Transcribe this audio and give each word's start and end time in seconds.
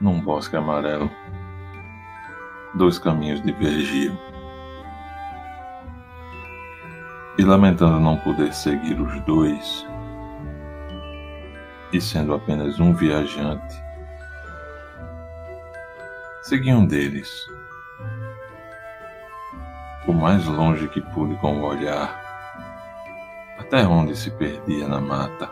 num 0.00 0.20
bosque 0.20 0.56
amarelo. 0.56 1.10
Dois 2.74 2.98
caminhos 2.98 3.42
divergiam. 3.42 4.16
E 7.38 7.42
lamentando 7.42 8.00
não 8.00 8.16
poder 8.18 8.52
seguir 8.52 9.00
os 9.00 9.20
dois, 9.22 9.86
e 11.92 12.00
sendo 12.00 12.34
apenas 12.34 12.78
um 12.78 12.92
viajante, 12.92 13.82
segui 16.42 16.72
um 16.72 16.86
deles, 16.86 17.46
o 20.06 20.12
mais 20.12 20.44
longe 20.46 20.86
que 20.88 21.00
pude 21.00 21.34
com 21.36 21.60
o 21.60 21.64
olhar, 21.64 22.20
até 23.58 23.86
onde 23.86 24.14
se 24.16 24.30
perdia 24.30 24.86
na 24.86 25.00
mata. 25.00 25.48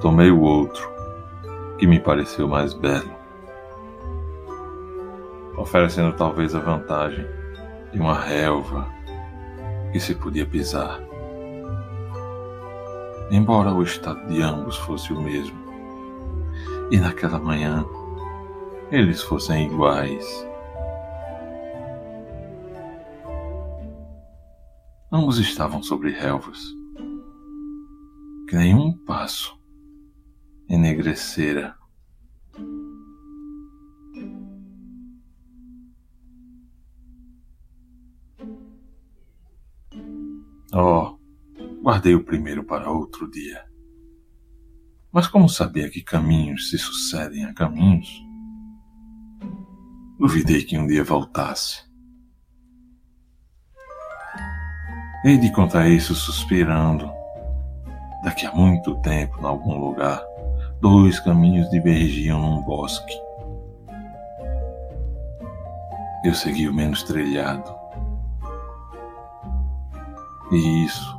Tomei 0.00 0.30
o 0.30 0.40
outro, 0.40 0.88
que 1.76 1.84
me 1.84 1.98
pareceu 1.98 2.46
mais 2.46 2.72
belo, 2.72 3.10
oferecendo 5.56 6.12
talvez 6.16 6.54
a 6.54 6.60
vantagem 6.60 7.26
de 7.92 7.98
uma 7.98 8.14
relva 8.14 8.86
que 9.90 9.98
se 9.98 10.14
podia 10.14 10.46
pisar. 10.46 11.00
Embora 13.32 13.74
o 13.74 13.82
estado 13.82 14.24
de 14.28 14.40
ambos 14.40 14.76
fosse 14.76 15.12
o 15.12 15.20
mesmo, 15.20 15.58
e 16.92 16.98
naquela 16.98 17.40
manhã 17.40 17.84
eles 18.92 19.20
fossem 19.20 19.66
iguais. 19.66 20.46
Ambos 25.10 25.38
estavam 25.38 25.82
sobre 25.82 26.12
relvas, 26.12 26.60
que 28.48 28.54
nenhum 28.54 28.96
passo 29.04 29.57
enegrecera. 30.68 31.76
Oh, 40.72 41.18
guardei 41.82 42.14
o 42.14 42.22
primeiro 42.22 42.62
para 42.62 42.90
outro 42.90 43.30
dia. 43.30 43.64
Mas 45.10 45.26
como 45.26 45.48
sabia 45.48 45.88
que 45.88 46.02
caminhos 46.02 46.68
se 46.68 46.76
sucedem 46.76 47.46
a 47.46 47.54
caminhos, 47.54 48.22
duvidei 50.18 50.62
que 50.62 50.76
um 50.76 50.86
dia 50.86 51.02
voltasse. 51.02 51.88
Hei 55.24 55.38
de 55.38 55.50
contar 55.52 55.88
isso 55.88 56.14
suspirando, 56.14 57.10
daqui 58.22 58.46
a 58.46 58.52
muito 58.52 59.00
tempo, 59.00 59.40
em 59.40 59.44
algum 59.44 59.78
lugar, 59.78 60.22
Dois 60.80 61.18
caminhos 61.18 61.68
divergiam 61.70 62.40
num 62.40 62.62
bosque. 62.62 63.12
Eu 66.24 66.32
segui 66.32 66.68
o 66.68 66.72
menos 66.72 67.02
trilhado. 67.02 67.68
E 70.52 70.84
isso 70.84 71.18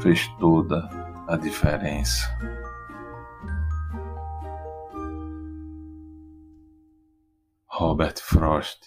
fez 0.00 0.26
toda 0.38 0.88
a 1.28 1.36
diferença. 1.36 2.26
Robert 7.68 8.18
Frost 8.20 8.80